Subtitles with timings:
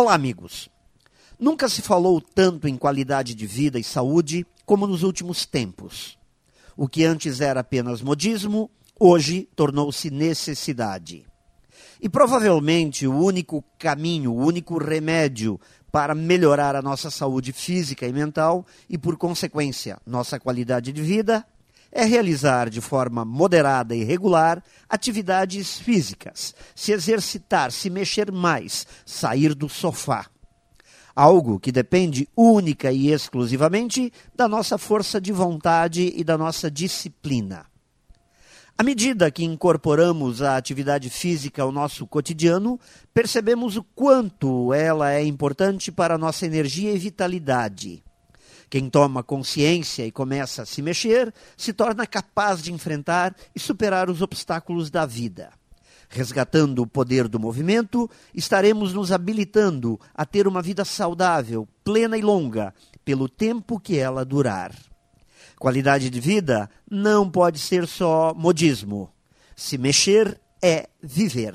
[0.00, 0.68] Olá, amigos.
[1.40, 6.16] Nunca se falou tanto em qualidade de vida e saúde como nos últimos tempos.
[6.76, 11.26] O que antes era apenas modismo, hoje tornou-se necessidade.
[12.00, 15.60] E provavelmente o único caminho, o único remédio
[15.90, 21.44] para melhorar a nossa saúde física e mental e, por consequência, nossa qualidade de vida
[21.90, 29.54] é realizar de forma moderada e regular atividades físicas, se exercitar, se mexer mais, sair
[29.54, 30.26] do sofá.
[31.14, 37.66] Algo que depende única e exclusivamente da nossa força de vontade e da nossa disciplina.
[38.80, 42.78] À medida que incorporamos a atividade física ao nosso cotidiano,
[43.12, 48.04] percebemos o quanto ela é importante para a nossa energia e vitalidade.
[48.70, 54.10] Quem toma consciência e começa a se mexer se torna capaz de enfrentar e superar
[54.10, 55.50] os obstáculos da vida.
[56.10, 62.22] Resgatando o poder do movimento, estaremos nos habilitando a ter uma vida saudável, plena e
[62.22, 64.74] longa, pelo tempo que ela durar.
[65.58, 69.10] Qualidade de vida não pode ser só modismo.
[69.56, 71.54] Se mexer é viver.